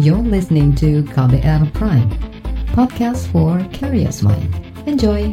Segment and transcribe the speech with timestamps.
[0.00, 2.08] You're listening to KBR Prime,
[2.72, 4.48] podcast for curious mind.
[4.88, 5.28] Enjoy!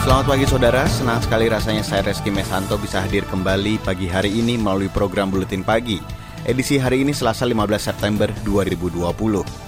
[0.00, 4.56] Selamat pagi saudara, senang sekali rasanya saya Reski Mesanto bisa hadir kembali pagi hari ini
[4.56, 6.00] melalui program Buletin Pagi.
[6.48, 9.67] Edisi hari ini Selasa 15 September 2020.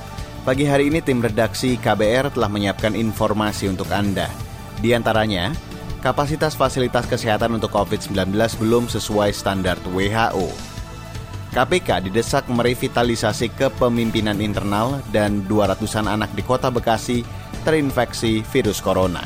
[0.51, 4.27] Pagi hari ini tim redaksi KBR telah menyiapkan informasi untuk Anda.
[4.82, 5.54] Di antaranya,
[6.03, 10.50] kapasitas fasilitas kesehatan untuk COVID-19 belum sesuai standar WHO.
[11.55, 17.22] KPK didesak merevitalisasi kepemimpinan internal dan 200-an anak di kota Bekasi
[17.63, 19.22] terinfeksi virus corona.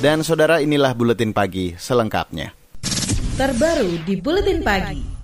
[0.00, 2.56] Dan saudara inilah Buletin Pagi selengkapnya.
[3.36, 5.15] Terbaru di Buletin Pagi.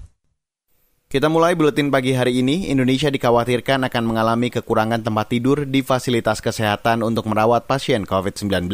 [1.13, 6.41] Kita mulai buletin pagi hari ini, Indonesia dikhawatirkan akan mengalami kekurangan tempat tidur di fasilitas
[6.41, 8.73] kesehatan untuk merawat pasien COVID-19.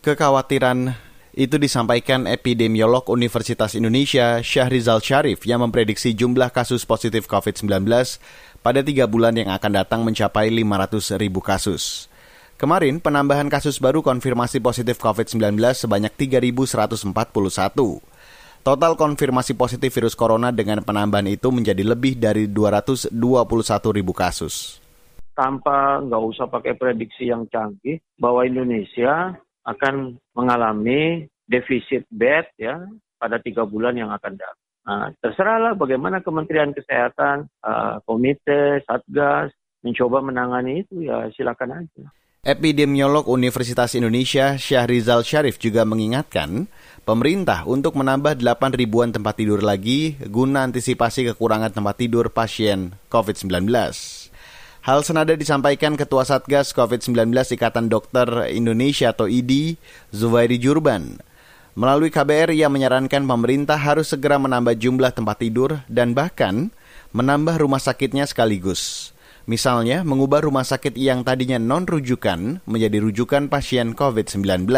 [0.00, 0.96] Kekhawatiran
[1.36, 7.84] itu disampaikan epidemiolog Universitas Indonesia Syahrizal Syarif yang memprediksi jumlah kasus positif COVID-19
[8.64, 12.08] pada tiga bulan yang akan datang mencapai 500 ribu kasus.
[12.56, 18.16] Kemarin, penambahan kasus baru konfirmasi positif COVID-19 sebanyak 3.141.
[18.62, 23.14] Total konfirmasi positif virus corona dengan penambahan itu menjadi lebih dari 221
[23.94, 24.82] ribu kasus.
[25.32, 32.82] Tanpa nggak usah pakai prediksi yang canggih, bahwa Indonesia akan mengalami defisit bed ya
[33.16, 34.68] pada tiga bulan yang akan datang.
[34.88, 39.52] Nah, terserahlah bagaimana Kementerian Kesehatan, uh, komite, satgas
[39.84, 42.04] mencoba menangani itu ya silakan aja.
[42.46, 46.70] Epidemiolog Universitas Indonesia Syahrizal Syarif juga mengingatkan
[47.02, 53.66] pemerintah untuk menambah 8 ribuan tempat tidur lagi guna antisipasi kekurangan tempat tidur pasien COVID-19.
[54.86, 59.74] Hal senada disampaikan Ketua Satgas COVID-19 Ikatan Dokter Indonesia atau IDI,
[60.14, 61.18] Zubairi Jurban.
[61.74, 66.70] Melalui KBR, ia menyarankan pemerintah harus segera menambah jumlah tempat tidur dan bahkan
[67.10, 69.10] menambah rumah sakitnya sekaligus.
[69.48, 74.68] Misalnya, mengubah rumah sakit yang tadinya non-rujukan menjadi rujukan pasien COVID-19.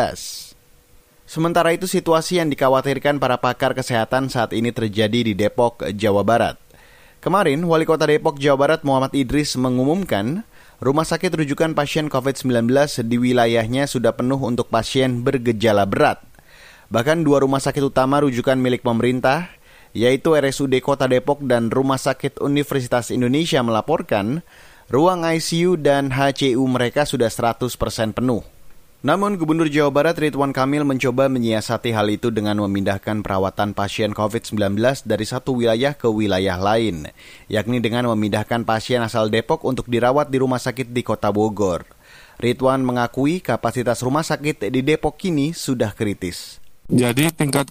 [1.27, 6.55] Sementara itu, situasi yang dikhawatirkan para pakar kesehatan saat ini terjadi di Depok, Jawa Barat.
[7.19, 10.47] Kemarin, Wali Kota Depok, Jawa Barat Muhammad Idris mengumumkan
[10.79, 12.71] rumah sakit rujukan pasien COVID-19
[13.11, 16.23] di wilayahnya sudah penuh untuk pasien bergejala berat.
[16.95, 19.51] Bahkan dua rumah sakit utama rujukan milik pemerintah
[19.97, 24.43] yaitu RSUD Kota Depok dan Rumah Sakit Universitas Indonesia melaporkan
[24.91, 27.71] ruang ICU dan HCU mereka sudah 100%
[28.15, 28.43] penuh.
[29.01, 34.77] Namun Gubernur Jawa Barat Ridwan Kamil mencoba menyiasati hal itu dengan memindahkan perawatan pasien COVID-19
[35.09, 37.09] dari satu wilayah ke wilayah lain,
[37.49, 41.89] yakni dengan memindahkan pasien asal Depok untuk dirawat di rumah sakit di kota Bogor.
[42.37, 46.61] Ridwan mengakui kapasitas rumah sakit di Depok kini sudah kritis.
[46.91, 47.71] Jadi tingkat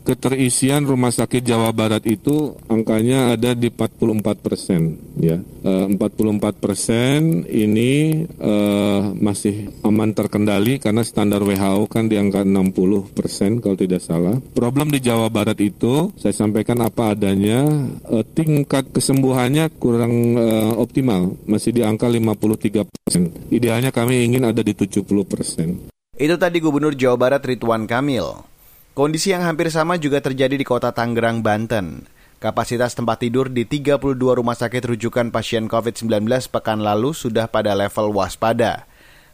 [0.00, 5.36] keterisian rumah sakit Jawa Barat itu angkanya ada di 44 persen, ya.
[5.60, 13.12] 44 eh, persen ini uh, masih aman terkendali karena standar WHO kan di angka 60
[13.12, 14.40] persen kalau tidak salah.
[14.56, 17.68] Problem di Jawa Barat itu saya sampaikan apa adanya,
[18.08, 20.12] uh, tingkat kesembuhannya kurang
[20.80, 23.28] optimal, masih di angka 53 persen.
[23.52, 25.99] Idealnya kami ingin ada di 70 persen.
[26.20, 28.44] Itu tadi Gubernur Jawa Barat Ridwan Kamil.
[28.92, 32.04] Kondisi yang hampir sama juga terjadi di kota Tangerang, Banten.
[32.36, 38.12] Kapasitas tempat tidur di 32 rumah sakit rujukan pasien COVID-19 pekan lalu sudah pada level
[38.12, 38.84] waspada.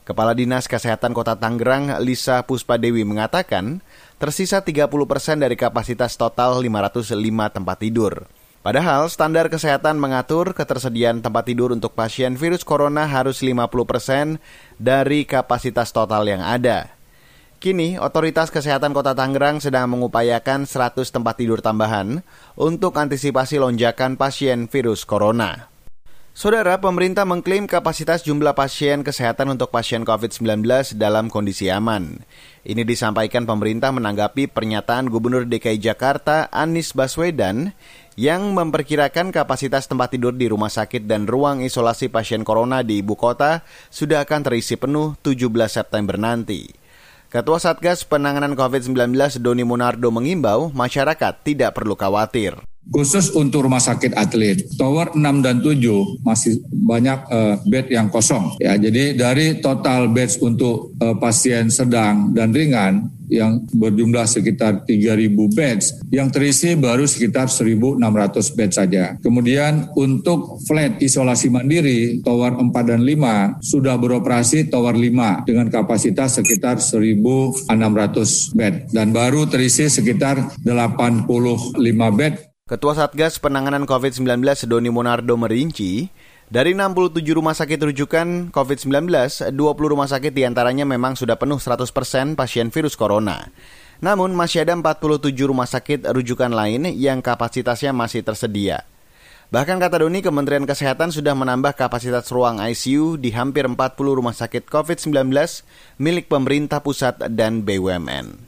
[0.07, 3.83] Kepala Dinas Kesehatan Kota Tangerang, Lisa Puspadewi mengatakan,
[4.23, 7.19] tersisa 30 persen dari kapasitas total 505
[7.51, 8.31] tempat tidur.
[8.67, 14.43] Padahal standar kesehatan mengatur ketersediaan tempat tidur untuk pasien virus corona harus 50%
[14.83, 16.91] dari kapasitas total yang ada.
[17.63, 22.27] Kini, otoritas kesehatan kota Tangerang sedang mengupayakan 100 tempat tidur tambahan
[22.59, 25.71] untuk antisipasi lonjakan pasien virus corona.
[26.37, 30.69] Saudara, pemerintah mengklaim kapasitas jumlah pasien kesehatan untuk pasien COVID-19
[31.01, 32.21] dalam kondisi aman.
[32.61, 37.73] Ini disampaikan pemerintah menanggapi pernyataan Gubernur DKI Jakarta Anies Baswedan
[38.17, 43.13] yang memperkirakan kapasitas tempat tidur di rumah sakit dan ruang isolasi pasien corona di ibu
[43.13, 43.61] kota
[43.93, 46.73] sudah akan terisi penuh 17 September nanti.
[47.29, 49.13] Ketua Satgas Penanganan COVID-19
[49.45, 52.57] Doni Munardo mengimbau masyarakat tidak perlu khawatir.
[52.87, 58.55] Khusus untuk rumah sakit atlet, tower 6 dan 7 masih banyak uh, bed yang kosong.
[58.63, 65.57] Ya, jadi dari total beds untuk uh, pasien sedang dan ringan yang berjumlah sekitar 3.000
[65.57, 69.05] beds, yang terisi baru sekitar 1.600 bed saja.
[69.21, 76.39] Kemudian untuk flat isolasi mandiri, tower 4 dan 5 sudah beroperasi tower 5 dengan kapasitas
[76.39, 77.71] sekitar 1.600
[78.55, 81.27] bed dan baru terisi sekitar 85
[82.19, 82.35] bed.
[82.67, 86.11] Ketua Satgas Penanganan COVID-19 Doni Monardo merinci,
[86.47, 89.11] dari 67 rumah sakit rujukan COVID-19,
[89.51, 93.51] 20 rumah sakit di antaranya memang sudah penuh 100% pasien virus corona.
[93.99, 98.87] Namun masih ada 47 rumah sakit rujukan lain yang kapasitasnya masih tersedia.
[99.51, 104.71] Bahkan kata Doni, Kementerian Kesehatan sudah menambah kapasitas ruang ICU di hampir 40 rumah sakit
[104.71, 105.35] COVID-19
[105.99, 108.46] milik pemerintah pusat dan BUMN.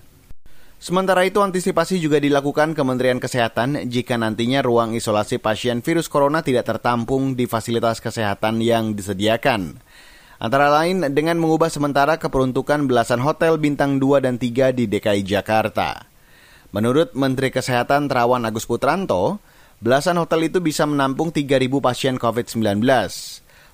[0.78, 6.70] Sementara itu antisipasi juga dilakukan Kementerian Kesehatan jika nantinya ruang isolasi pasien virus corona tidak
[6.70, 9.82] tertampung di fasilitas kesehatan yang disediakan.
[10.38, 16.06] Antara lain dengan mengubah sementara keperuntukan belasan hotel bintang 2 dan 3 di DKI Jakarta.
[16.70, 19.42] Menurut Menteri Kesehatan Terawan Agus Putranto,
[19.82, 22.86] belasan hotel itu bisa menampung 3.000 pasien COVID-19.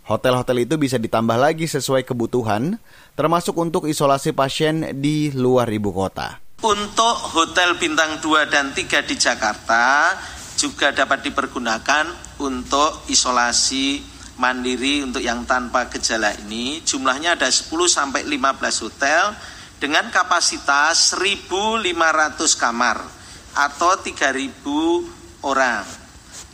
[0.09, 2.81] Hotel-hotel itu bisa ditambah lagi sesuai kebutuhan,
[3.13, 6.41] termasuk untuk isolasi pasien di luar ibu kota.
[6.65, 10.17] Untuk hotel bintang 2 dan 3 di Jakarta
[10.57, 12.09] juga dapat dipergunakan
[12.41, 14.01] untuk isolasi
[14.41, 16.81] mandiri untuk yang tanpa gejala ini.
[16.81, 19.37] Jumlahnya ada 10 sampai 15 hotel
[19.77, 21.85] dengan kapasitas 1.500
[22.57, 22.97] kamar
[23.53, 25.85] atau 3.000 orang.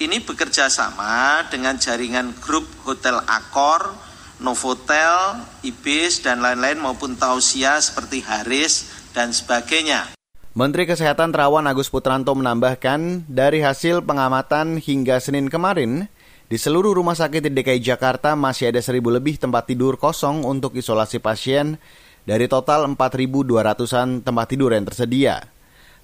[0.02, 3.94] Ini bekerja sama dengan jaringan grup hotel Akor,
[4.42, 10.14] Novotel, Ibis, dan lain-lain maupun Tausia seperti Haris, dan sebagainya.
[10.50, 16.10] Menteri Kesehatan Terawan Agus Putranto menambahkan, dari hasil pengamatan hingga Senin kemarin,
[16.50, 20.74] di seluruh rumah sakit di DKI Jakarta masih ada seribu lebih tempat tidur kosong untuk
[20.74, 21.78] isolasi pasien
[22.26, 25.46] dari total 4.200-an tempat tidur yang tersedia.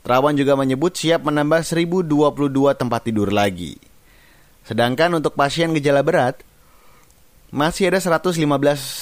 [0.06, 2.06] Terawan juga menyebut siap menambah 1.022
[2.78, 3.74] tempat tidur lagi.
[4.62, 6.46] Sedangkan untuk pasien gejala berat,
[7.50, 8.38] masih ada 115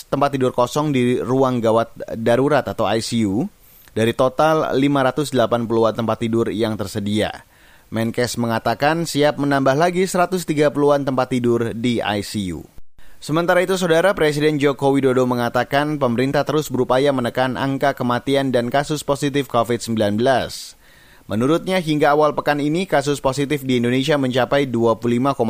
[0.09, 3.53] tempat tidur kosong di ruang gawat darurat atau ICU
[3.95, 7.47] dari total 580-an tempat tidur yang tersedia.
[7.95, 12.67] Menkes mengatakan siap menambah lagi 130-an tempat tidur di ICU.
[13.25, 19.01] Sementara itu, Saudara Presiden Joko Widodo mengatakan pemerintah terus berupaya menekan angka kematian dan kasus
[19.01, 20.21] positif COVID-19.
[21.25, 25.41] Menurutnya hingga awal pekan ini kasus positif di Indonesia mencapai 25,02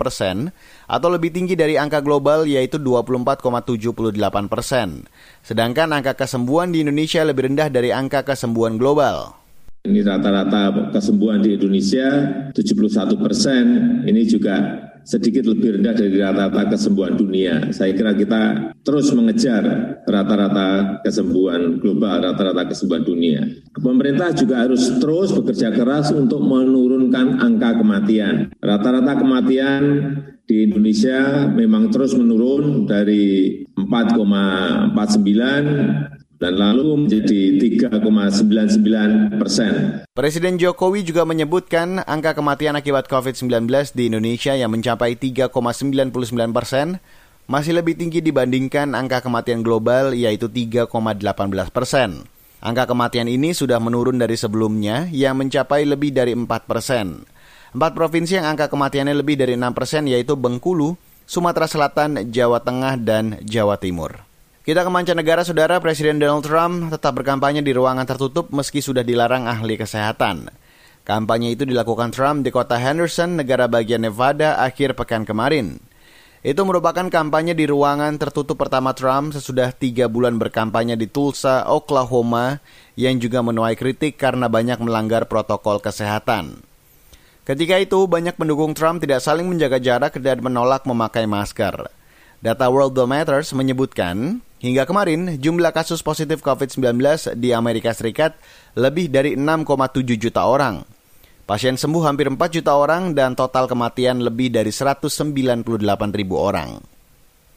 [0.00, 0.48] persen
[0.88, 5.04] atau lebih tinggi dari angka global yaitu 24,78 persen.
[5.44, 9.39] Sedangkan angka kesembuhan di Indonesia lebih rendah dari angka kesembuhan global.
[9.80, 12.04] Ini rata-rata kesembuhan di Indonesia
[12.52, 13.64] 71 persen.
[14.04, 14.76] Ini juga
[15.08, 17.72] sedikit lebih rendah dari rata-rata kesembuhan dunia.
[17.72, 19.64] Saya kira kita terus mengejar
[20.04, 23.40] rata-rata kesembuhan global, rata-rata kesembuhan dunia.
[23.72, 28.52] Pemerintah juga harus terus bekerja keras untuk menurunkan angka kematian.
[28.60, 30.12] Rata-rata kematian
[30.44, 37.60] di Indonesia memang terus menurun dari 4,49 dan lalu menjadi
[37.92, 40.02] 3,99 persen.
[40.16, 46.16] Presiden Jokowi juga menyebutkan angka kematian akibat COVID-19 di Indonesia yang mencapai 3,99
[46.56, 46.96] persen
[47.44, 50.88] masih lebih tinggi dibandingkan angka kematian global yaitu 3,18
[51.68, 52.24] persen.
[52.60, 57.24] Angka kematian ini sudah menurun dari sebelumnya yang mencapai lebih dari 4 persen.
[57.70, 60.96] Empat provinsi yang angka kematiannya lebih dari 6 persen yaitu Bengkulu,
[61.28, 64.29] Sumatera Selatan, Jawa Tengah, dan Jawa Timur.
[64.60, 69.48] Kita ke mancanegara, saudara Presiden Donald Trump tetap berkampanye di ruangan tertutup meski sudah dilarang
[69.48, 70.52] ahli kesehatan.
[71.00, 75.80] Kampanye itu dilakukan Trump di kota Henderson, negara bagian Nevada, akhir pekan kemarin.
[76.44, 82.60] Itu merupakan kampanye di ruangan tertutup pertama Trump sesudah tiga bulan berkampanye di Tulsa, Oklahoma,
[83.00, 86.60] yang juga menuai kritik karena banyak melanggar protokol kesehatan.
[87.48, 91.88] Ketika itu, banyak pendukung Trump tidak saling menjaga jarak dan menolak memakai masker.
[92.44, 97.00] Data Worldometers menyebutkan Hingga kemarin, jumlah kasus positif COVID-19
[97.40, 98.36] di Amerika Serikat
[98.76, 100.84] lebih dari 6,7 juta orang.
[101.48, 105.64] Pasien sembuh hampir 4 juta orang dan total kematian lebih dari 198
[106.12, 106.76] ribu orang.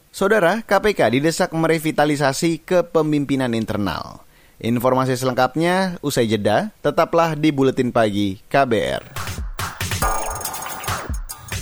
[0.08, 4.24] Saudara, KPK didesak merevitalisasi kepemimpinan internal.
[4.64, 9.02] Informasi selengkapnya usai jeda, tetaplah di Buletin Pagi KBR.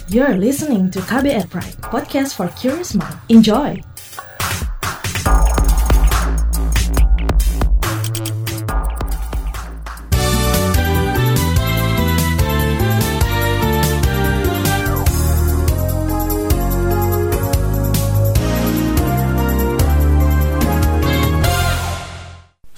[0.07, 3.17] You're listening to KBR Pride, podcast for curious mind.
[3.33, 3.92] Enjoy!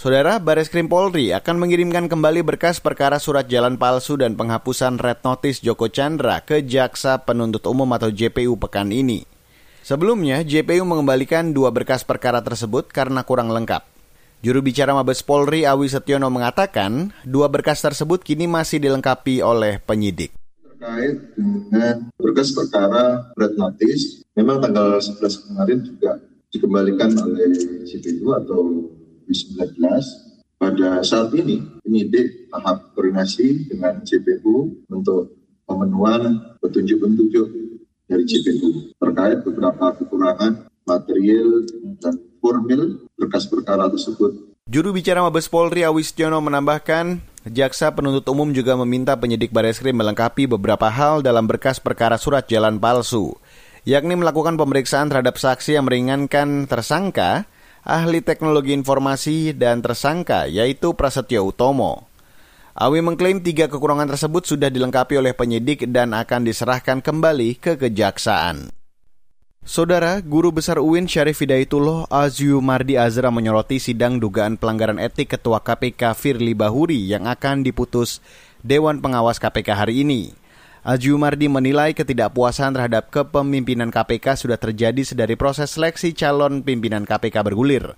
[0.05, 5.25] Saudara, Baris Krim Polri akan mengirimkan kembali berkas perkara surat jalan palsu dan penghapusan red
[5.25, 9.25] notice Joko Chandra ke Jaksa Penuntut Umum atau JPU pekan ini.
[9.81, 13.81] Sebelumnya, JPU mengembalikan dua berkas perkara tersebut karena kurang lengkap.
[14.45, 20.37] Juru bicara Mabes Polri Awi Setiono mengatakan, dua berkas tersebut kini masih dilengkapi oleh penyidik.
[20.69, 26.21] Terkait dengan berkas perkara red notice, memang tanggal 11 kemarin juga
[26.53, 27.57] dikembalikan oleh
[27.89, 28.85] JPU atau
[29.27, 29.81] 2019
[30.61, 37.47] pada saat ini penyidik tahap koordinasi dengan JPU untuk pemenuhan petunjuk-petunjuk
[38.09, 41.65] dari JPU terkait beberapa kekurangan material
[42.01, 44.55] dan formil berkas perkara tersebut.
[44.65, 50.89] Juru bicara Mabes Polri Awistiono menambahkan, Jaksa penuntut umum juga meminta penyidik Bareskrim melengkapi beberapa
[50.89, 53.37] hal dalam berkas perkara surat jalan palsu,
[53.85, 57.45] yakni melakukan pemeriksaan terhadap saksi yang meringankan tersangka
[57.85, 62.09] ahli teknologi informasi dan tersangka yaitu Prasetyo Utomo.
[62.75, 68.75] Awi mengklaim tiga kekurangan tersebut sudah dilengkapi oleh penyidik dan akan diserahkan kembali ke kejaksaan.
[69.65, 75.65] Saudara, Guru Besar UIN Syarif Hidayatullah Azyu Mardi Azra menyoroti sidang dugaan pelanggaran etik Ketua
[75.65, 78.21] KPK Firly Bahuri yang akan diputus
[78.61, 80.44] Dewan Pengawas KPK hari ini.
[80.85, 87.97] Ajumardi menilai ketidakpuasan terhadap kepemimpinan KPK sudah terjadi sedari proses seleksi calon pimpinan KPK bergulir.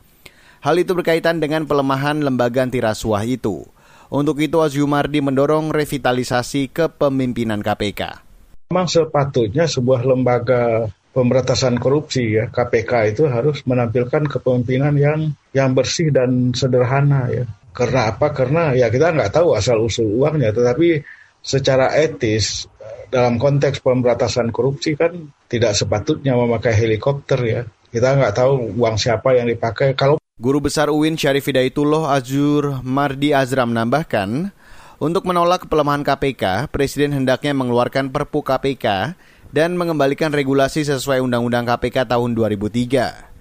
[0.62, 3.66] Hal itu berkaitan dengan pelemahan lembaga anti rasuah itu.
[4.06, 8.22] Untuk itu Azumardi mendorong revitalisasi kepemimpinan KPK.
[8.70, 16.14] Memang sepatutnya sebuah lembaga pemberantasan korupsi ya KPK itu harus menampilkan kepemimpinan yang yang bersih
[16.14, 17.50] dan sederhana ya.
[17.74, 18.30] Karena apa?
[18.30, 21.15] Karena ya kita nggak tahu asal usul uangnya, tetapi
[21.46, 22.66] secara etis
[23.06, 25.14] dalam konteks pemberantasan korupsi kan
[25.46, 27.62] tidak sepatutnya memakai helikopter ya.
[27.86, 29.94] Kita nggak tahu uang siapa yang dipakai.
[29.94, 34.52] Kalau Guru Besar UIN Syarif Hidayatullah Azur Mardi Azra menambahkan,
[35.00, 39.16] untuk menolak pelemahan KPK, Presiden hendaknya mengeluarkan Perpu KPK
[39.48, 43.32] dan mengembalikan regulasi sesuai Undang-Undang KPK tahun 2003.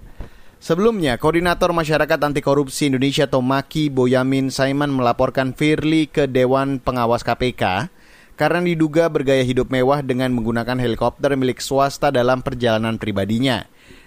[0.56, 7.92] Sebelumnya, Koordinator Masyarakat Anti Korupsi Indonesia Tomaki Boyamin Saiman melaporkan Firly ke Dewan Pengawas KPK
[8.36, 13.64] karena diduga bergaya hidup mewah dengan menggunakan helikopter milik swasta dalam perjalanan pribadinya.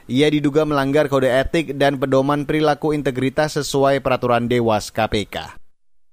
[0.09, 5.57] Ia diduga melanggar kode etik dan pedoman perilaku integritas sesuai peraturan Dewas KPK.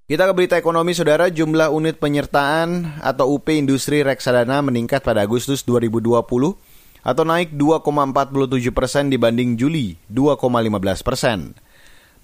[0.07, 1.33] Kita ke berita ekonomi, saudara.
[1.33, 6.13] Jumlah unit penyertaan atau UP industri reksadana meningkat pada Agustus 2020
[7.07, 11.39] atau naik 2,47 persen dibanding Juli 2,15 persen.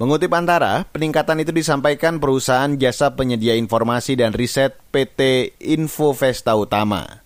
[0.00, 7.20] Mengutip Antara, peningkatan itu disampaikan perusahaan jasa penyedia informasi dan riset PT Infovesta Utama.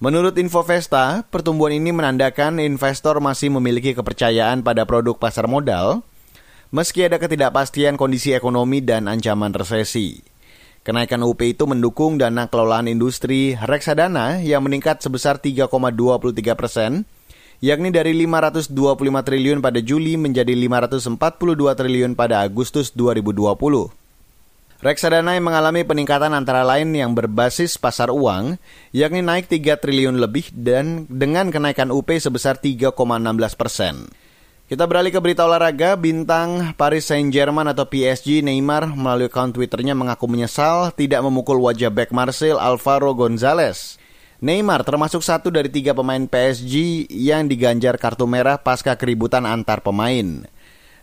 [0.00, 6.00] Menurut Infovesta, pertumbuhan ini menandakan investor masih memiliki kepercayaan pada produk pasar modal,
[6.72, 10.24] meski ada ketidakpastian kondisi ekonomi dan ancaman resesi.
[10.88, 15.68] Kenaikan UP itu mendukung dana kelolaan industri reksadana yang meningkat sebesar 3,23
[16.56, 17.04] persen
[17.64, 18.72] yakni dari 525
[19.22, 21.16] triliun pada Juli menjadi 542
[21.56, 23.92] triliun pada Agustus 2020.
[24.76, 28.60] Reksadana yang mengalami peningkatan antara lain yang berbasis pasar uang,
[28.92, 32.92] yakni naik 3 triliun lebih dan dengan kenaikan UP sebesar 3,16
[33.56, 34.04] persen.
[34.66, 40.26] Kita beralih ke berita olahraga, bintang Paris Saint-Germain atau PSG Neymar melalui akun Twitternya mengaku
[40.26, 43.94] menyesal tidak memukul wajah back Marseille Alvaro Gonzalez.
[44.36, 50.44] Neymar termasuk satu dari tiga pemain PSG yang diganjar kartu merah pasca keributan antar pemain.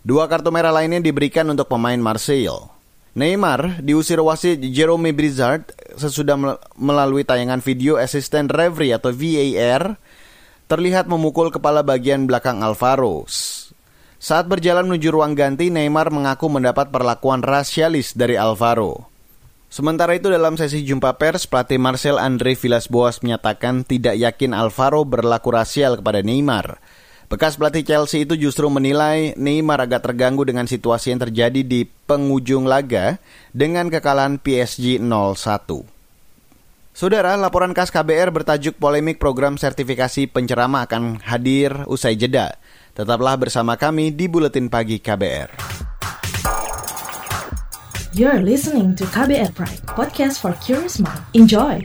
[0.05, 2.69] Dua kartu merah lainnya diberikan untuk pemain Marseille.
[3.13, 6.33] Neymar diusir wasit Jerome Blizzard sesudah
[6.77, 9.97] melalui tayangan video asisten referee atau VAR
[10.65, 13.29] terlihat memukul kepala bagian belakang Alvaro.
[14.17, 19.12] Saat berjalan menuju ruang ganti, Neymar mengaku mendapat perlakuan rasialis dari Alvaro.
[19.73, 25.49] Sementara itu dalam sesi jumpa pers, pelatih Marcel Andre Villas-Boas menyatakan tidak yakin Alvaro berlaku
[25.49, 26.77] rasial kepada Neymar.
[27.25, 32.69] Bekas pelatih Chelsea itu justru menilai Neymar agak terganggu dengan situasi yang terjadi di penghujung
[32.69, 33.17] laga
[33.49, 35.41] dengan kekalahan PSG 0-1.
[36.93, 42.61] Saudara, laporan khas KBR bertajuk polemik program sertifikasi pencerama akan hadir usai jeda.
[42.93, 45.82] Tetaplah bersama kami di Buletin Pagi KBR.
[48.13, 51.17] You're listening to KBR Pride, podcast for curious mind.
[51.33, 51.81] Enjoy!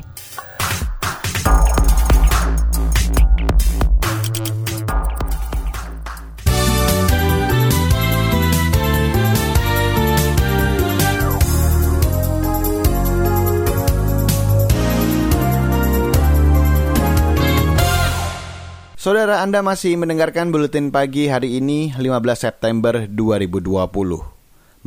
[19.01, 22.05] Saudara Anda masih mendengarkan Buletin Pagi hari ini 15
[22.37, 24.38] September 2020.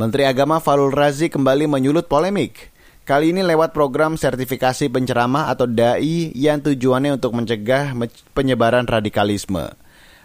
[0.02, 2.74] Menteri Agama Falul Razi kembali menyulut polemik.
[3.06, 7.94] Kali ini lewat program sertifikasi penceramah atau DAI yang tujuannya untuk mencegah
[8.34, 9.70] penyebaran radikalisme.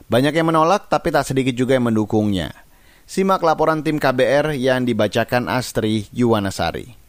[0.09, 2.56] Banyak yang menolak tapi tak sedikit juga yang mendukungnya.
[3.04, 7.06] Simak laporan tim KBR yang dibacakan Astri Yuwanasari.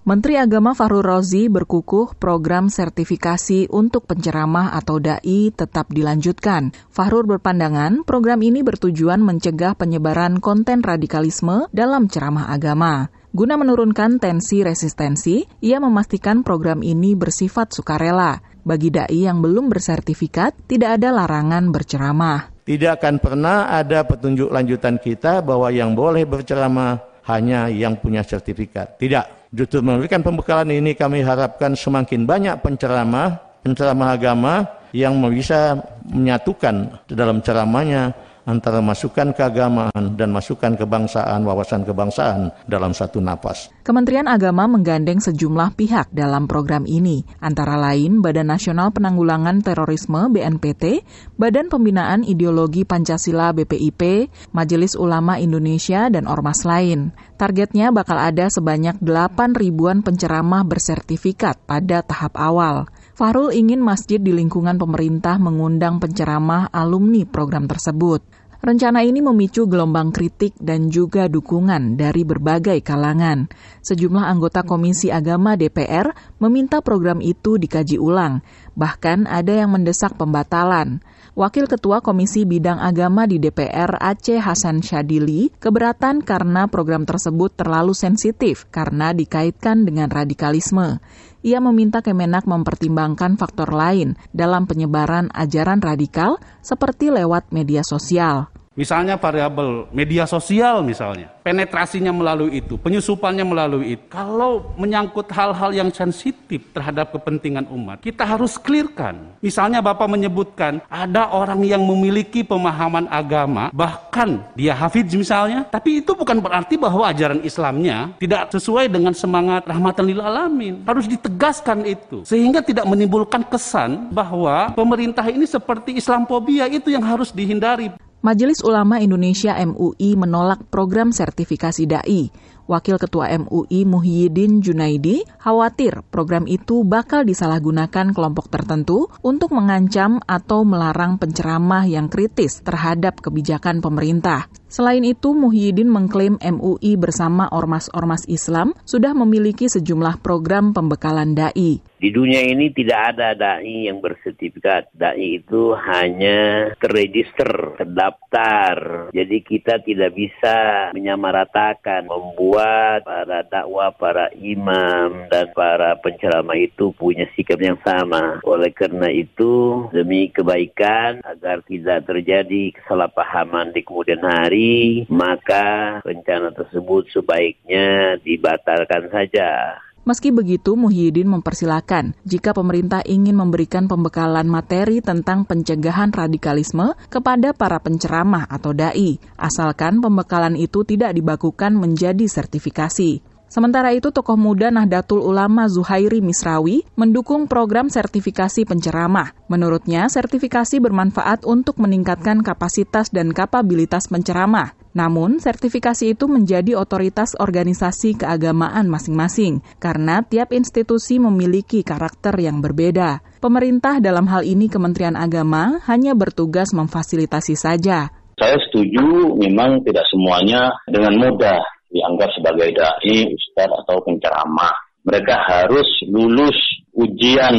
[0.00, 6.72] Menteri Agama Fahrul Rozi berkukuh program sertifikasi untuk penceramah atau DAI tetap dilanjutkan.
[6.88, 13.12] Fahrul berpandangan program ini bertujuan mencegah penyebaran konten radikalisme dalam ceramah agama.
[13.36, 18.40] Guna menurunkan tensi resistensi, ia memastikan program ini bersifat sukarela.
[18.64, 22.64] Bagi dai yang belum bersertifikat, tidak ada larangan berceramah.
[22.64, 28.96] Tidak akan pernah ada petunjuk lanjutan kita bahwa yang boleh berceramah hanya yang punya sertifikat.
[28.96, 33.34] Tidak Justru memberikan pembekalan ini kami harapkan semakin banyak penceramah,
[33.66, 34.62] penceramah agama
[34.94, 35.74] yang bisa
[36.06, 38.14] menyatukan dalam ceramahnya
[38.48, 43.72] antara masukan keagamaan dan masukan kebangsaan, wawasan kebangsaan dalam satu napas.
[43.80, 51.02] Kementerian Agama menggandeng sejumlah pihak dalam program ini, antara lain Badan Nasional Penanggulangan Terorisme BNPT,
[51.40, 57.10] Badan Pembinaan Ideologi Pancasila BPIP, Majelis Ulama Indonesia, dan ormas lain.
[57.40, 62.84] Targetnya bakal ada sebanyak 8 ribuan penceramah bersertifikat pada tahap awal.
[63.20, 68.24] Farul ingin masjid di lingkungan pemerintah mengundang penceramah alumni program tersebut.
[68.64, 73.52] Rencana ini memicu gelombang kritik dan juga dukungan dari berbagai kalangan.
[73.84, 78.40] Sejumlah anggota Komisi Agama DPR meminta program itu dikaji ulang,
[78.72, 81.04] bahkan ada yang mendesak pembatalan.
[81.36, 87.92] Wakil Ketua Komisi Bidang Agama di DPR Aceh Hasan Syadili keberatan karena program tersebut terlalu
[87.92, 91.04] sensitif karena dikaitkan dengan radikalisme.
[91.40, 98.52] Ia meminta Kemenak mempertimbangkan faktor lain dalam penyebaran ajaran radikal seperti lewat media sosial.
[98.80, 104.08] Misalnya variabel media sosial misalnya, penetrasinya melalui itu, penyusupannya melalui itu.
[104.08, 109.36] Kalau menyangkut hal-hal yang sensitif terhadap kepentingan umat, kita harus clearkan.
[109.44, 116.16] Misalnya Bapak menyebutkan ada orang yang memiliki pemahaman agama, bahkan dia hafidz misalnya, tapi itu
[116.16, 120.88] bukan berarti bahwa ajaran Islamnya tidak sesuai dengan semangat rahmatan lil alamin.
[120.88, 127.28] Harus ditegaskan itu sehingga tidak menimbulkan kesan bahwa pemerintah ini seperti Islamophobia itu yang harus
[127.28, 127.92] dihindari.
[128.20, 132.28] Majelis Ulama Indonesia MUI menolak program sertifikasi dai.
[132.70, 140.62] Wakil Ketua MUI Muhyiddin Junaidi khawatir program itu bakal disalahgunakan kelompok tertentu untuk mengancam atau
[140.62, 144.46] melarang penceramah yang kritis terhadap kebijakan pemerintah.
[144.70, 151.82] Selain itu, Muhyiddin mengklaim MUI bersama ormas-ormas Islam sudah memiliki sejumlah program pembekalan dai.
[151.82, 154.94] Di dunia ini tidak ada dai yang bersertifikat.
[154.94, 159.10] Dai itu hanya terregister, terdaftar.
[159.10, 162.59] Jadi kita tidak bisa menyamaratakan, membuat
[163.04, 168.40] para dakwah, para imam, dan para penceramah itu punya sikap yang sama.
[168.44, 177.08] Oleh karena itu, demi kebaikan, agar tidak terjadi kesalahpahaman di kemudian hari, maka rencana tersebut
[177.12, 179.80] sebaiknya dibatalkan saja.
[180.08, 187.76] Meski begitu, Muhyiddin mempersilahkan jika pemerintah ingin memberikan pembekalan materi tentang pencegahan radikalisme kepada para
[187.78, 193.20] penceramah atau dai, asalkan pembekalan itu tidak dibakukan menjadi sertifikasi.
[193.50, 199.34] Sementara itu, tokoh muda Nahdlatul Ulama Zuhairi Misrawi mendukung program sertifikasi penceramah.
[199.50, 204.78] Menurutnya, sertifikasi bermanfaat untuk meningkatkan kapasitas dan kapabilitas penceramah.
[204.94, 213.18] Namun, sertifikasi itu menjadi otoritas organisasi keagamaan masing-masing karena tiap institusi memiliki karakter yang berbeda.
[213.42, 218.14] Pemerintah dalam hal ini Kementerian Agama hanya bertugas memfasilitasi saja.
[218.38, 224.74] Saya setuju memang tidak semuanya dengan mudah dianggap sebagai dai, ustadz atau penceramah.
[225.00, 226.56] Mereka harus lulus
[226.94, 227.56] ujian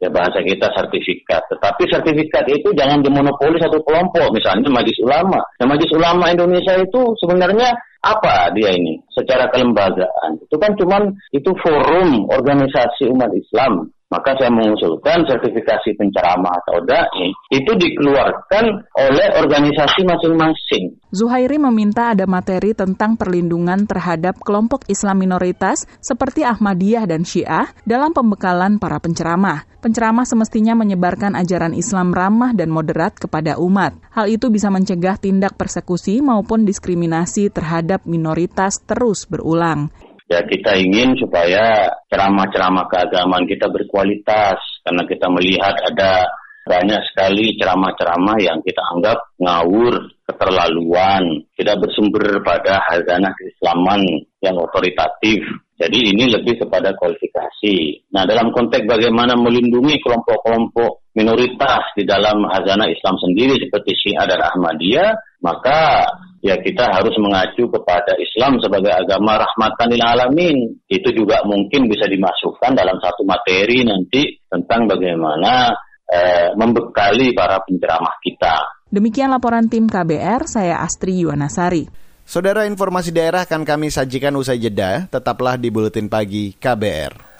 [0.00, 1.44] ya bahasa kita sertifikat.
[1.52, 5.38] Tetapi sertifikat itu jangan dimonopoli satu kelompok, misalnya Majlis Ulama.
[5.60, 10.40] Nah, Majlis Ulama Indonesia itu sebenarnya apa dia ini secara kelembagaan?
[10.40, 17.30] Itu kan cuman itu forum organisasi umat Islam maka saya mengusulkan sertifikasi penceramah atau dai
[17.54, 18.64] itu dikeluarkan
[18.98, 20.98] oleh organisasi masing-masing.
[21.14, 28.10] Zuhairi meminta ada materi tentang perlindungan terhadap kelompok Islam minoritas seperti Ahmadiyah dan Syiah dalam
[28.10, 29.70] pembekalan para penceramah.
[29.80, 33.96] Penceramah semestinya menyebarkan ajaran Islam ramah dan moderat kepada umat.
[34.12, 39.88] Hal itu bisa mencegah tindak persekusi maupun diskriminasi terhadap minoritas terus berulang.
[40.30, 46.30] Ya kita ingin supaya ceramah-ceramah keagamaan kita berkualitas karena kita melihat ada
[46.70, 54.06] banyak sekali ceramah-ceramah yang kita anggap ngawur, keterlaluan, tidak bersumber pada hazanah keislaman
[54.38, 55.42] yang otoritatif.
[55.74, 58.06] Jadi ini lebih kepada kualifikasi.
[58.14, 64.38] Nah dalam konteks bagaimana melindungi kelompok-kelompok minoritas di dalam hazanah Islam sendiri seperti Syiah dan
[64.46, 66.06] Ahmadiyah, maka
[66.40, 70.56] ya kita harus mengacu kepada Islam sebagai agama rahmatan lil alamin.
[70.88, 75.72] Itu juga mungkin bisa dimasukkan dalam satu materi nanti tentang bagaimana
[76.08, 78.84] eh, membekali para penceramah kita.
[78.90, 81.86] Demikian laporan tim KBR, saya Astri Yuwanasari.
[82.26, 87.30] Saudara informasi daerah akan kami sajikan usai jeda, tetaplah di Buletin Pagi KBR.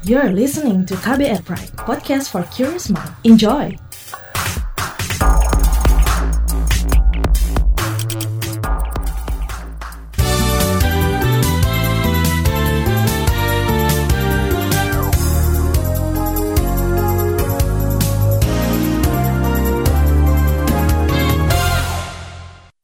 [0.00, 3.12] You're listening to KBR Pride, podcast for curious mind.
[3.28, 3.89] Enjoy!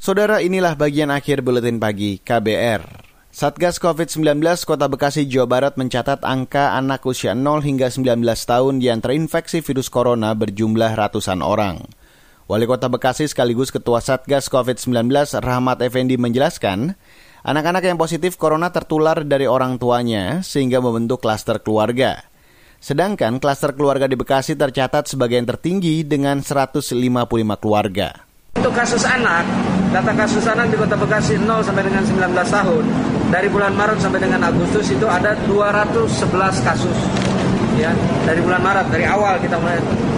[0.06, 3.02] Saudara inilah bagian akhir buletin pagi KBR.
[3.34, 9.02] Satgas COVID-19 Kota Bekasi, Jawa Barat mencatat angka anak usia 0 hingga 19 tahun yang
[9.02, 11.90] terinfeksi virus corona berjumlah ratusan orang.
[12.46, 15.10] Wali Kota Bekasi sekaligus Ketua Satgas COVID-19
[15.42, 16.94] Rahmat Effendi menjelaskan,
[17.42, 22.22] anak-anak yang positif corona tertular dari orang tuanya sehingga membentuk klaster keluarga.
[22.78, 26.94] Sedangkan klaster keluarga di Bekasi tercatat sebagai yang tertinggi dengan 155
[27.58, 28.25] keluarga.
[28.56, 29.44] Untuk kasus anak,
[29.92, 32.84] data kasus anak di Kota Bekasi 0 sampai dengan 19 tahun,
[33.28, 36.98] dari bulan Maret sampai dengan Agustus itu ada 211 kasus.
[37.76, 37.92] Ya,
[38.24, 39.76] dari bulan Maret, dari awal kita mulai.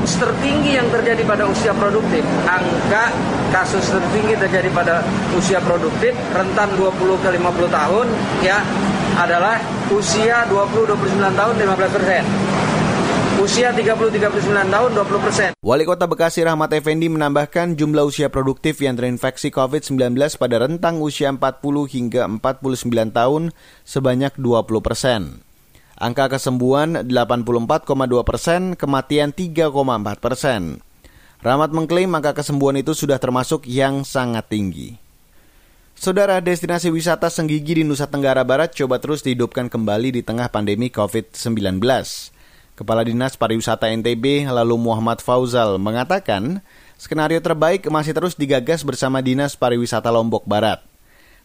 [0.09, 3.13] Tertinggi yang terjadi pada usia produktif, angka
[3.53, 5.03] kasus tertinggi terjadi pada
[5.35, 8.07] usia produktif, rentan 20 ke 50 tahun,
[8.41, 8.63] ya,
[9.19, 9.59] adalah
[9.91, 12.25] usia 20-29 tahun 15 persen
[13.49, 15.51] usia 30-39 tahun 20 persen.
[15.65, 21.33] Wali Kota Bekasi Rahmat Effendi menambahkan jumlah usia produktif yang terinfeksi COVID-19 pada rentang usia
[21.33, 23.43] 40 hingga 49 tahun
[23.89, 25.41] sebanyak 20 persen.
[25.97, 29.73] Angka kesembuhan 84,2 persen, kematian 3,4
[30.21, 30.85] persen.
[31.41, 35.01] Rahmat mengklaim angka kesembuhan itu sudah termasuk yang sangat tinggi.
[35.97, 40.93] Saudara, destinasi wisata Senggigi di Nusa Tenggara Barat coba terus dihidupkan kembali di tengah pandemi
[40.93, 41.81] COVID-19.
[42.79, 46.63] Kepala Dinas Pariwisata NTB lalu Muhammad Fauzal mengatakan,
[46.95, 50.79] skenario terbaik masih terus digagas bersama Dinas Pariwisata Lombok Barat.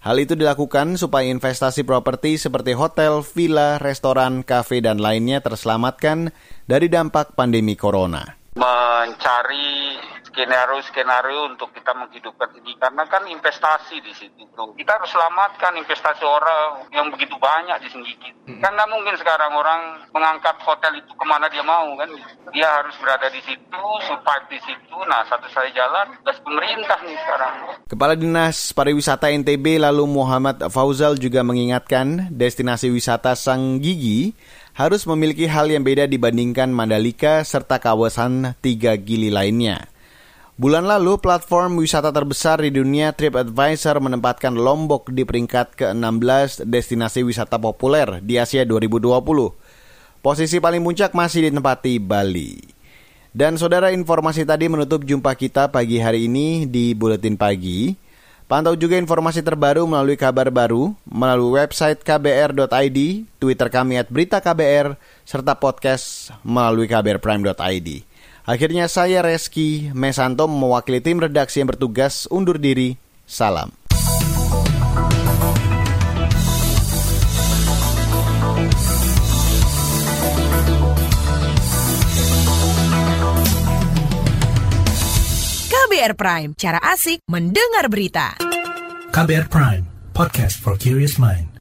[0.05, 6.29] Hal itu dilakukan supaya investasi properti seperti hotel, villa, restoran, kafe, dan lainnya terselamatkan
[6.69, 8.37] dari dampak pandemi corona.
[8.53, 12.73] Mencari skenario-skenario untuk kita menghidupkan ini.
[12.81, 14.43] Karena kan investasi di situ
[14.73, 18.13] kita harus selamatkan investasi orang yang begitu banyak di sini
[18.49, 18.61] hmm.
[18.61, 22.09] kan nggak mungkin sekarang orang mengangkat hotel itu ke mana dia mau kan?
[22.49, 24.97] Dia harus berada di situ survive di situ.
[25.05, 27.53] Nah satu saya jalan das pemerintah nih sekarang.
[27.85, 34.33] Kepala Dinas Pariwisata NTB lalu Muhammad Fauzal juga mengingatkan destinasi wisata Sang Gigi
[34.73, 39.92] harus memiliki hal yang beda dibandingkan Mandalika serta kawasan tiga gili lainnya.
[40.53, 47.57] Bulan lalu, platform wisata terbesar di dunia TripAdvisor menempatkan Lombok di peringkat ke-16 destinasi wisata
[47.57, 49.17] populer di Asia 2020.
[50.21, 52.61] Posisi paling puncak masih ditempati Bali.
[53.33, 57.97] Dan saudara informasi tadi menutup jumpa kita pagi hari ini di Buletin Pagi.
[58.45, 65.01] Pantau juga informasi terbaru melalui kabar baru, melalui website kbr.id, Twitter kami at berita KBR,
[65.25, 68.12] serta podcast melalui kbrprime.id.
[68.43, 72.99] Akhirnya saya Reski Mesanto mewakili tim redaksi yang bertugas undur diri.
[73.23, 73.71] Salam.
[85.71, 88.36] KBR Prime, cara asik mendengar berita.
[89.15, 91.52] KBR Prime, podcast for curious mind.